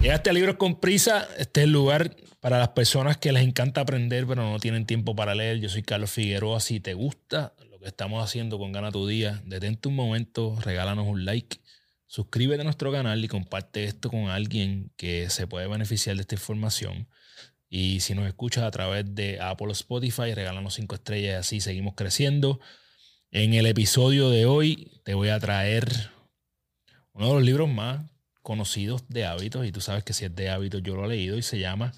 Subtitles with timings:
[0.00, 1.28] Llegaste a Libros con Prisa.
[1.38, 5.14] Este es el lugar para las personas que les encanta aprender, pero no tienen tiempo
[5.14, 5.60] para leer.
[5.60, 6.58] Yo soy Carlos Figueroa.
[6.58, 11.06] Si te gusta lo que estamos haciendo con Gana tu Día, detente un momento, regálanos
[11.06, 11.58] un like,
[12.10, 16.34] suscríbete a nuestro canal y comparte esto con alguien que se puede beneficiar de esta
[16.34, 17.08] información.
[17.68, 21.60] Y si nos escuchas a través de Apple o Spotify, regálanos cinco estrellas y así
[21.60, 22.58] seguimos creciendo.
[23.30, 26.10] En el episodio de hoy te voy a traer
[27.12, 28.10] uno de los libros más
[28.42, 31.38] conocidos de hábitos, y tú sabes que si es de hábitos yo lo he leído,
[31.38, 31.92] y se llama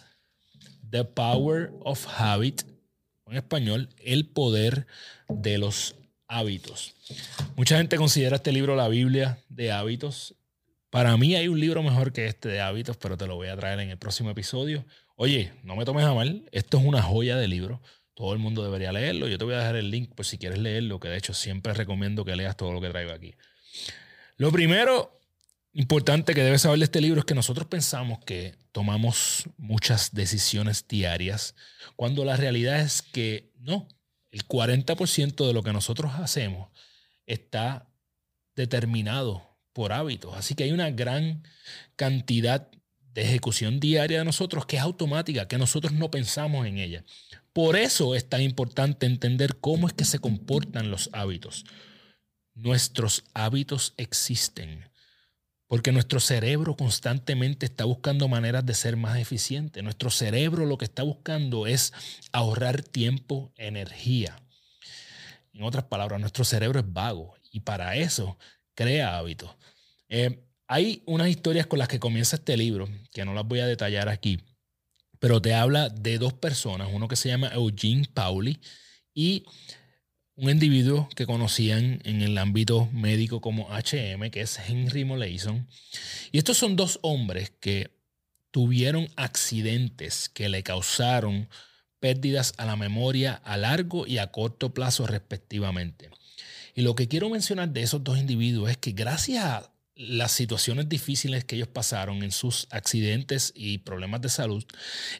[0.91, 2.65] The Power of Habit,
[3.29, 4.87] en español, El Poder
[5.31, 5.95] de los
[6.32, 6.95] Hábitos.
[7.56, 10.34] Mucha gente considera este libro la Biblia de hábitos.
[10.88, 13.56] Para mí hay un libro mejor que este de hábitos, pero te lo voy a
[13.56, 14.84] traer en el próximo episodio.
[15.16, 17.83] Oye, no me tomes a mal, esto es una joya de libro.
[18.14, 19.28] Todo el mundo debería leerlo.
[19.28, 21.74] Yo te voy a dejar el link por si quieres leerlo, que de hecho siempre
[21.74, 23.34] recomiendo que leas todo lo que traigo aquí.
[24.36, 25.20] Lo primero
[25.74, 30.86] importante que debes saber de este libro es que nosotros pensamos que tomamos muchas decisiones
[30.89, 31.55] diarias,
[31.96, 33.86] cuando la realidad es que no,
[34.33, 36.70] el 40% de lo que nosotros hacemos
[37.27, 37.88] está
[38.56, 40.34] determinado por hábitos.
[40.34, 41.44] Así que hay una gran
[41.97, 42.69] cantidad
[43.12, 47.05] de ejecución diaria de nosotros que es automática, que nosotros no pensamos en ella.
[47.52, 51.64] Por eso es tan importante entender cómo es que se comportan los hábitos.
[52.55, 54.91] Nuestros hábitos existen
[55.73, 59.81] porque nuestro cerebro constantemente está buscando maneras de ser más eficiente.
[59.81, 61.95] Nuestro cerebro lo que está buscando es
[62.31, 64.39] ahorrar tiempo, energía.
[65.55, 68.37] En otras palabras, nuestro cerebro es vago y para eso
[68.75, 69.51] crea hábitos.
[70.11, 73.67] Eh, hay unas historias con las que comienza este libro, que no las voy a
[73.67, 74.41] detallar aquí,
[75.20, 78.61] pero te habla de dos personas, uno que se llama Eugene Pauli
[79.14, 79.46] y
[80.37, 85.69] un individuo que conocían en el ámbito médico como HM, que es Henry Moleison.
[86.31, 87.91] Y estos son dos hombres que
[88.51, 91.48] tuvieron accidentes que le causaron
[92.01, 96.11] pérdidas a la memoria a largo y a corto plazo respectivamente.
[96.75, 100.89] Y lo que quiero mencionar de esos dos individuos es que gracias a las situaciones
[100.89, 104.64] difíciles que ellos pasaron en sus accidentes y problemas de salud,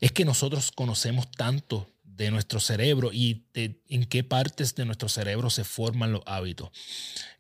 [0.01, 5.51] es que nosotros conocemos tanto de nuestro cerebro y en qué partes de nuestro cerebro
[5.51, 6.71] se forman los hábitos.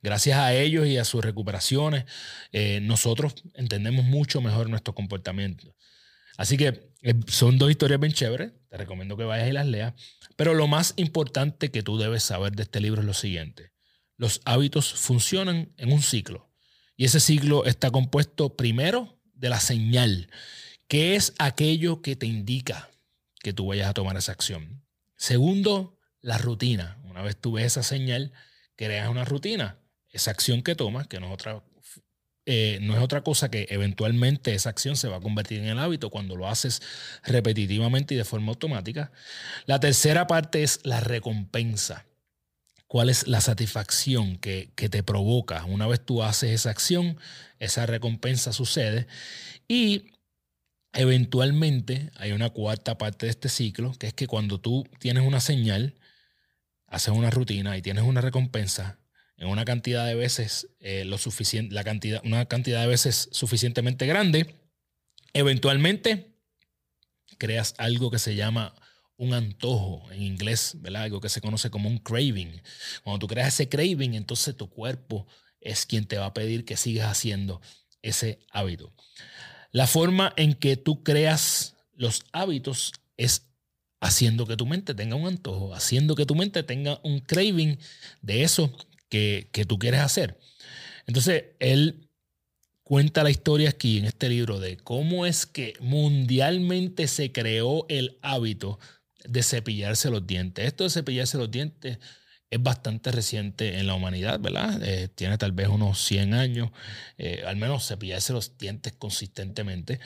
[0.03, 2.05] Gracias a ellos y a sus recuperaciones,
[2.53, 5.75] eh, nosotros entendemos mucho mejor nuestro comportamiento.
[6.37, 9.95] Así que eh, son dos historias bien chéveres, te recomiendo que vayas y las leas,
[10.37, 13.73] pero lo más importante que tú debes saber de este libro es lo siguiente.
[14.17, 16.51] Los hábitos funcionan en un ciclo
[16.97, 20.31] y ese ciclo está compuesto primero de la señal,
[20.89, 22.92] que es aquello que te indica
[23.43, 24.85] que tú vayas a tomar esa acción.
[25.17, 26.99] Segundo, la rutina.
[27.05, 28.33] Una vez tú ves esa señal,
[28.77, 29.79] creas una rutina.
[30.11, 31.63] Esa acción que tomas, que no es otra,
[32.47, 35.79] eh, no es otra cosa que eventualmente esa acción se va a convertir en el
[35.79, 36.83] hábito cuando lo haces
[37.25, 39.13] repetitivamente y de forma automática.
[39.67, 42.07] La tercera parte es la recompensa.
[42.87, 45.65] ¿Cuál es la satisfacción que, que te provoca?
[45.65, 47.19] Una vez tú haces esa acción,
[47.59, 49.07] esa recompensa sucede.
[49.67, 50.13] Y
[50.93, 55.41] Eventualmente hay una cuarta parte de este ciclo, que es que cuando tú tienes una
[55.41, 55.95] señal,
[56.87, 58.99] haces una rutina y tienes una recompensa
[59.39, 64.07] en una cantidad de veces eh, lo suficiente, la cantidad, una cantidad de veces suficientemente
[64.07, 64.55] grande,
[65.33, 66.37] eventualmente
[67.39, 68.75] creas algo que se llama
[69.17, 71.05] un antojo en inglés, ¿verdad?
[71.05, 72.61] Algo que se conoce como un craving.
[73.03, 75.27] Cuando tú creas ese craving, entonces tu cuerpo
[75.61, 77.61] es quien te va a pedir que sigas haciendo
[78.03, 78.93] ese hábito.
[79.73, 83.47] La forma en que tú creas los hábitos es
[84.01, 87.79] haciendo que tu mente tenga un antojo, haciendo que tu mente tenga un craving
[88.21, 88.77] de eso
[89.09, 90.39] que, tú quieres hacer.
[91.07, 92.09] Entonces, él
[92.83, 98.19] cuenta la historia aquí en este libro de cómo es que mundialmente se creó el
[98.23, 98.79] hábito
[99.25, 100.67] de cepillarse los dientes.
[100.67, 101.99] Esto de cepillarse los dientes
[102.53, 104.79] es bastante reciente en la humanidad, ¿verdad?
[104.83, 106.71] Eh, tiene tal vez unos 100 años,
[107.17, 110.01] eh, al menos cepillarse los dientes consistentemente.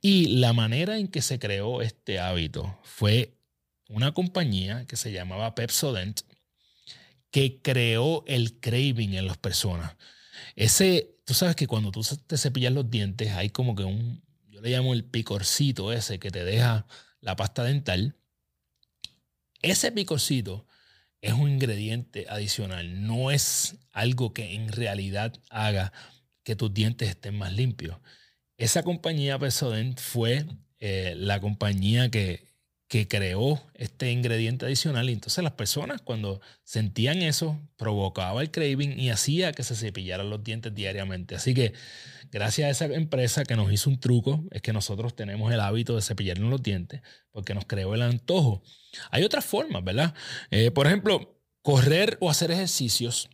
[0.00, 3.34] Y la manera en que se creó este hábito fue
[3.88, 6.20] una compañía que se llamaba Pepsodent,
[7.32, 9.96] que creó el craving en las personas.
[10.54, 14.60] Ese, tú sabes que cuando tú te cepillas los dientes hay como que un, yo
[14.60, 16.86] le llamo el picorcito ese que te deja
[17.20, 18.14] la pasta dental.
[19.62, 20.64] Ese picorcito
[21.20, 25.92] es un ingrediente adicional, no es algo que en realidad haga
[26.44, 27.98] que tus dientes estén más limpios.
[28.56, 30.46] Esa compañía Pepsodent fue
[30.78, 32.47] eh, la compañía que,
[32.88, 38.98] que creó este ingrediente adicional y entonces las personas cuando sentían eso provocaba el craving
[38.98, 41.34] y hacía que se cepillaran los dientes diariamente.
[41.34, 41.74] Así que
[42.32, 45.94] gracias a esa empresa que nos hizo un truco es que nosotros tenemos el hábito
[45.94, 48.62] de cepillarnos los dientes porque nos creó el antojo.
[49.10, 50.14] Hay otras formas, ¿verdad?
[50.50, 53.28] Eh, por ejemplo, correr o hacer ejercicios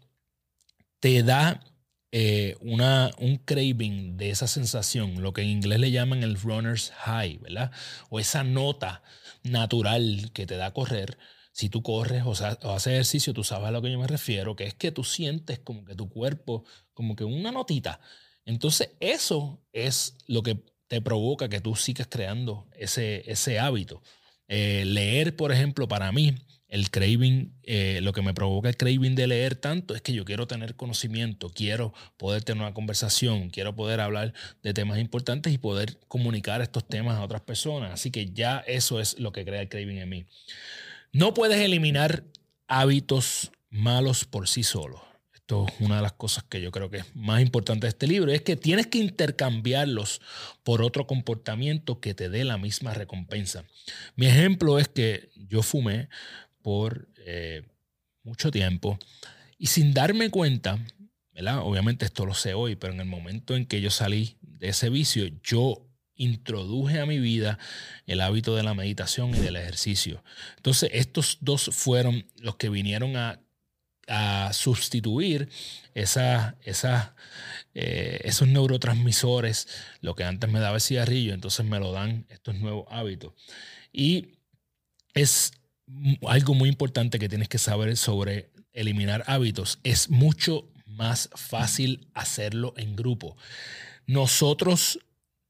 [0.99, 1.61] te da
[2.17, 6.93] eh, una, un craving de esa sensación, lo que en inglés le llaman el runner's
[6.93, 7.73] high, ¿verdad?
[8.09, 9.03] O esa nota
[9.43, 11.19] natural que te da correr.
[11.51, 14.63] Si tú corres o, haces ejercicio, tú sabes a lo que yo me refiero, que
[14.63, 17.99] es que tú sientes como que tu cuerpo, como que una notita.
[18.45, 24.05] Entonces, eso es lo que te provoca que tú sigas creando ese, ese hábito.
[24.49, 26.35] Eh, leer, por ejemplo, para mí
[26.69, 30.25] el craving, eh, lo que me provoca el craving de leer tanto es que yo
[30.25, 35.59] quiero tener conocimiento, quiero poder tener una conversación, quiero poder hablar de temas importantes y
[35.59, 37.93] poder comunicar estos temas a otras personas.
[37.93, 40.27] Así que ya eso es lo que crea el craving en mí.
[41.13, 42.25] No puedes eliminar
[42.67, 45.14] hábitos malos por sí solo.
[45.45, 48.07] Esto es una de las cosas que yo creo que es más importante de este
[48.07, 50.23] libro, es que tienes que intercambiarlos
[50.63, 53.67] por otro comportamiento que te dé la misma recompensa.
[54.17, 56.09] Mi ejemplo es que yo fumé
[56.63, 57.63] por eh,
[58.23, 58.99] mucho tiempo
[59.59, 60.79] y sin darme cuenta,
[61.35, 61.59] ¿verdad?
[61.59, 64.89] Obviamente esto lo sé hoy, pero en el momento en que yo salí de ese
[64.89, 65.87] vicio, yo
[66.17, 67.59] introduje a mi vida
[68.07, 70.25] el hábito de la meditación y del ejercicio.
[70.57, 73.44] Entonces, estos dos fueron los que vinieron a,
[74.53, 75.49] sustituir
[75.95, 76.57] esa,
[77.75, 79.69] eh, esos neurotransmisores,
[80.01, 83.33] lo que antes me daba el cigarrillo, entonces me lo dan estos nuevos hábitos.
[83.93, 84.39] Y
[85.15, 85.53] es
[86.27, 89.79] algo muy importante que tienes que saber sobre eliminar hábitos.
[89.85, 93.37] Es mucho más fácil hacerlo en grupo.
[94.07, 94.99] Nosotros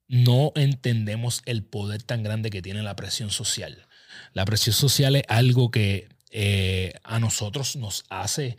[0.06, 3.87] no entendemos el poder tan grande que tiene la presión social.
[4.33, 8.57] La presión social es algo que eh, a nosotros nos hace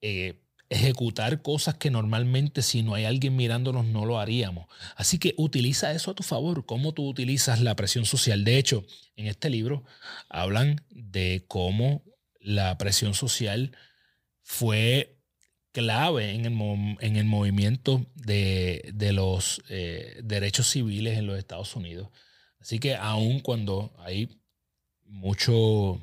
[0.00, 0.40] eh,
[0.70, 4.68] ejecutar cosas que normalmente si no hay alguien mirándonos no lo haríamos.
[4.96, 8.42] Así que utiliza eso a tu favor, cómo tú utilizas la presión social.
[8.42, 8.86] De hecho,
[9.16, 9.84] en este libro
[10.30, 12.02] hablan de cómo
[12.40, 13.76] la presión social
[14.40, 15.18] fue
[15.72, 22.08] clave en el, en el movimiento de, los eh, derechos civiles en los Estados Unidos.
[22.60, 24.40] Así que aun cuando hay
[25.04, 26.00] mucho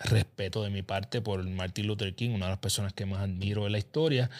[0.00, 3.64] respeto de mi parte por Martin Luther King, una de las personas que más admiro
[3.64, 4.30] de la historia.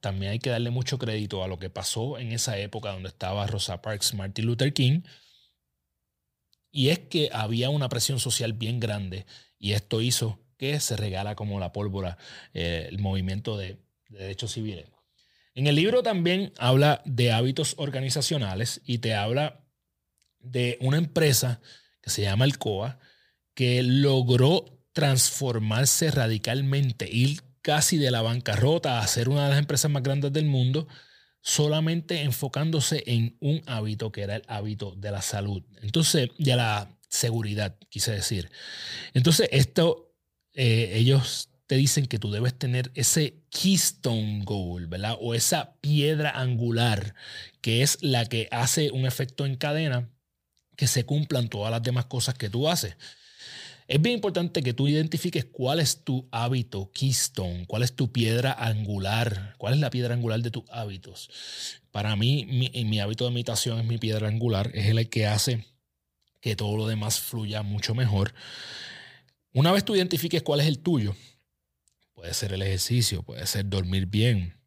[0.00, 3.46] También hay que darle mucho crédito a lo que pasó en esa época donde estaba
[3.46, 5.02] Rosa Parks, Martin Luther King.
[6.70, 9.26] Y es que había una presión social bien grande
[9.58, 12.18] y esto hizo que se regala como la pólvora
[12.52, 13.78] eh, el movimiento de,
[14.08, 14.86] de derechos civiles.
[15.54, 19.64] En el libro también habla de hábitos organizacionales y te habla
[20.40, 21.60] de una empresa
[22.02, 22.98] que se llama Alcoa
[23.54, 29.90] que logró transformarse radicalmente, ir casi de la bancarrota a ser una de las empresas
[29.90, 30.88] más grandes del mundo,
[31.42, 35.62] solamente enfocándose en un hábito que era el hábito de la salud.
[35.82, 38.50] Entonces, de la seguridad, quise decir.
[39.12, 40.14] Entonces, esto,
[40.54, 45.16] eh, ellos te dicen que tú debes tener ese keystone goal, ¿verdad?
[45.20, 47.14] O esa piedra angular,
[47.60, 50.10] que es la que hace un efecto en cadena
[50.76, 52.96] que se cumplan todas las demás cosas que tú haces.
[53.86, 58.52] Es bien importante que tú identifiques cuál es tu hábito keystone, cuál es tu piedra
[58.52, 61.28] angular, cuál es la piedra angular de tus hábitos.
[61.90, 65.66] Para mí, mi, hábito de meditación es mi piedra angular, es el que hace
[66.40, 68.34] que todo lo demás fluya mucho mejor.
[69.52, 71.14] Una vez tú identifiques cuál es el tuyo,
[72.14, 74.58] puede ser el ejercicio, puede ser dormir bien,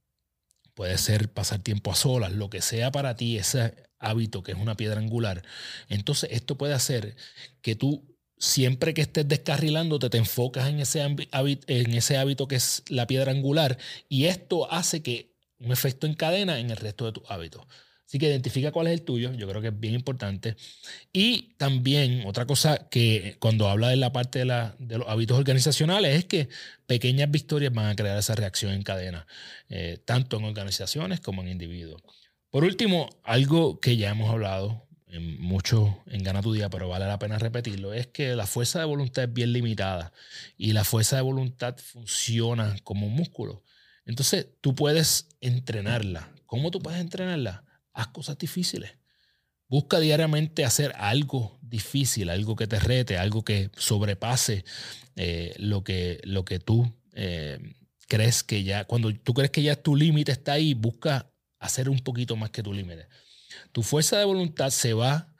[0.76, 4.58] puede ser pasar tiempo a solas, lo que sea para ti ese hábito que es
[4.60, 5.44] una piedra angular,
[5.90, 7.16] entonces esto puede hacer
[7.62, 12.84] que tú siempre que estés descarrilándote, te enfocas en ese, en ese hábito que es
[12.90, 13.78] la piedra angular
[14.10, 17.66] y esto hace que un efecto en cadena en el resto de tus hábitos.
[18.08, 20.56] Así que identifica cuál es el tuyo, yo creo que es bien importante.
[21.12, 26.26] Y también otra cosa que cuando habla de la parte de, los hábitos organizacionales es
[26.26, 26.48] que
[26.86, 29.28] pequeñas victorias van a crear esa reacción en cadena,
[29.68, 32.02] eh, tanto en organizaciones como en individuos.
[32.50, 37.06] Por último, algo que ya hemos hablado en mucho en Gana tu Día, pero vale
[37.06, 40.12] la pena repetirlo, es que la fuerza de voluntad es bien limitada
[40.58, 43.64] y la fuerza de voluntad funciona como un músculo.
[44.06, 46.32] Entonces tú puedes entrenarla.
[46.46, 47.66] ¿Cómo tú puedes entrenarla?
[47.94, 48.92] Haz cosas difíciles.
[49.68, 54.64] Busca diariamente hacer algo difícil, algo que te rete, algo que sobrepase
[55.18, 57.60] eh, lo, que, lo que tú eh,
[58.08, 62.00] crees que ya, cuando tú crees que ya tu límite está ahí, busca hacer un
[62.00, 63.08] poquito más que tu límite.
[63.72, 65.34] Tu fuerza de voluntad se va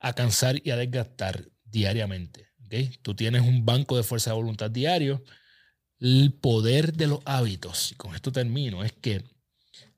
[0.00, 2.54] a cansar y a desgastar diariamente.
[3.02, 5.22] Tú tienes un banco de fuerza de voluntad diario.
[6.00, 9.22] El poder de los hábitos, y con esto termino, es que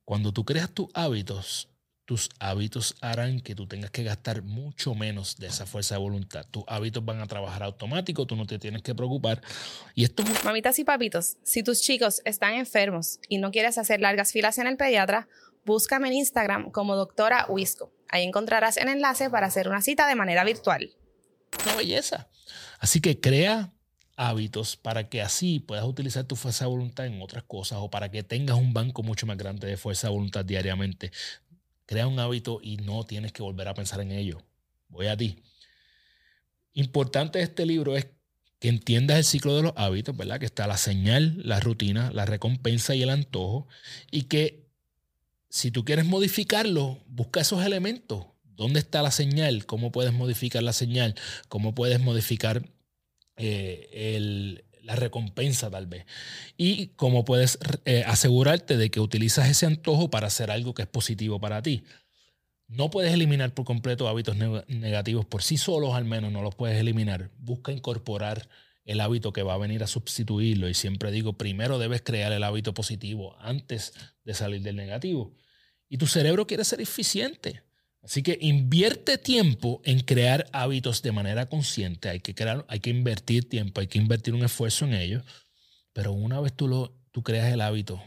[0.04, 1.68] cuando tú creas tus hábitos,
[2.04, 6.46] tus hábitos harán que tú tengas que gastar mucho menos de esa fuerza de voluntad.
[6.48, 9.42] Tus hábitos van a trabajar automático, tú no te tienes que preocupar.
[9.96, 14.30] Y esto Mamitas y papitos, si tus chicos están enfermos y no quieres hacer largas
[14.30, 15.28] filas en el pediatra,
[15.66, 17.92] búscame en Instagram como doctora Wisco.
[18.08, 20.94] Ahí encontrarás el enlace para hacer una cita de manera virtual.
[21.64, 22.28] Una belleza.
[22.78, 23.72] Así que crea
[24.16, 28.10] hábitos para que así puedas utilizar tu fuerza de voluntad en otras cosas o para
[28.10, 31.10] que tengas un banco mucho más grande de fuerza de voluntad diariamente.
[31.84, 34.42] Crea un hábito y no tienes que volver a pensar en ello.
[34.88, 35.42] Voy a ti.
[36.72, 38.06] Importante de este libro es
[38.58, 40.38] que entiendas el ciclo de los hábitos, ¿verdad?
[40.40, 43.68] Que está la señal, la rutina, la recompensa y el antojo.
[44.10, 44.65] Y que
[45.56, 48.26] si tú quieres modificarlo, busca esos elementos.
[48.44, 49.64] ¿Dónde está la señal?
[49.64, 51.14] ¿Cómo puedes modificar la señal?
[51.48, 52.62] ¿Cómo puedes modificar
[53.38, 56.04] eh, la recompensa tal vez.
[56.58, 60.88] Y cómo puedes eh, asegurarte de que utilizas ese antojo para hacer algo que es
[60.88, 61.84] positivo para ti.
[62.68, 66.78] No puedes eliminar por completo hábitos negativos por sí solos, al menos no los puedes
[66.78, 67.30] eliminar.
[67.38, 68.46] Busca incorporar
[68.84, 70.68] el hábito que va a venir a sustituirlo.
[70.68, 73.92] Y siempre digo, primero debes crear el hábito positivo antes
[74.24, 75.34] de salir del negativo.
[75.88, 77.62] Y tu cerebro quiere ser eficiente.
[78.02, 82.08] Así que invierte tiempo en crear hábitos de manera consciente.
[82.08, 85.22] Hay que, crear, hay que invertir tiempo, hay que invertir un esfuerzo en ello.
[85.92, 88.02] Pero una vez tú, lo, tú creas el hábito,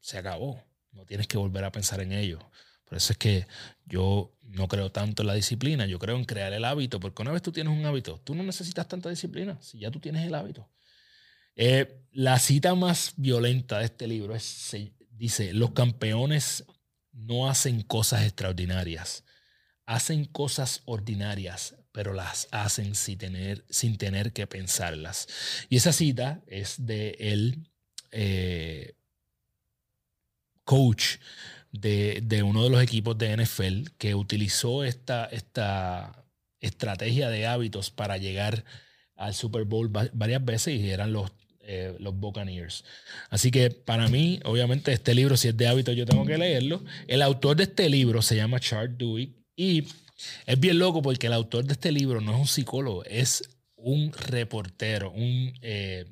[0.00, 0.62] se acabó.
[0.90, 2.38] No tienes que volver a pensar en ello.
[2.84, 3.46] Por eso es que
[3.86, 7.32] yo no creo tanto en la disciplina, yo creo en crear el hábito, porque una
[7.32, 10.34] vez tú tienes un hábito, tú no necesitas tanta disciplina, si ya tú tienes el
[10.34, 10.68] hábito.
[11.54, 14.76] Eh, la cita más violenta de este libro es,
[15.10, 16.64] dice, los campeones
[17.12, 19.24] no hacen cosas extraordinarias,
[19.86, 25.28] hacen cosas ordinarias, pero las hacen sin tener, sin tener que pensarlas.
[25.68, 27.70] Y esa cita es de el
[28.10, 28.94] eh,
[30.64, 31.18] coach
[31.72, 36.26] de, uno de los equipos de NFL que utilizó esta, esta
[36.60, 38.64] estrategia de hábitos para llegar
[39.16, 41.30] al Super Bowl varias veces y eran los
[41.64, 42.84] eh, los Buccaneers.
[43.30, 46.82] Así que para mí, obviamente, este libro, si es de hábito, yo tengo que leerlo.
[47.06, 49.84] El autor de este libro se llama Charles Dewey y
[50.46, 53.42] es bien loco porque el autor de este libro no es un psicólogo, es
[53.76, 56.06] un reportero, un eh,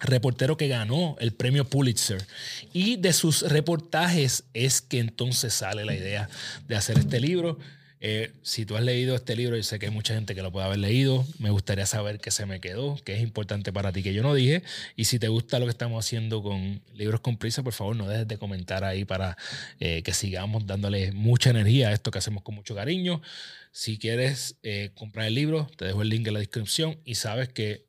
[0.00, 2.24] reportero que ganó el premio Pulitzer.
[2.72, 6.28] Y de sus reportajes es que entonces sale la idea
[6.66, 7.58] de hacer este libro.
[8.00, 10.52] Eh, si tú has leído este libro, yo sé que hay mucha gente que lo
[10.52, 11.24] puede haber leído.
[11.38, 14.34] Me gustaría saber qué se me quedó, qué es importante para ti que yo no
[14.34, 14.62] dije.
[14.96, 18.06] Y si te gusta lo que estamos haciendo con Libros con Prisa, por favor, no
[18.06, 19.36] dejes de comentar ahí para
[19.80, 23.22] eh, que sigamos dándole mucha energía a esto que hacemos con mucho cariño.
[23.72, 27.48] Si quieres eh, comprar el libro, te dejo el link en la descripción y sabes
[27.48, 27.86] que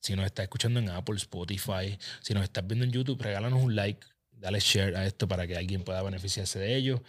[0.00, 3.74] si nos estás escuchando en Apple, Spotify, si nos estás viendo en YouTube, regálanos un
[3.74, 7.02] like, dale share a esto para que alguien pueda beneficiarse de ello.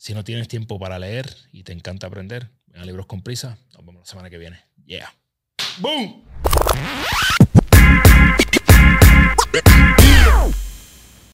[0.00, 3.58] Si no tienes tiempo para leer y te encanta aprender, ven a Libros con Prisa.
[3.74, 4.58] Nos vemos la semana que viene.
[4.86, 5.12] Yeah.
[5.76, 6.24] ¡Boom!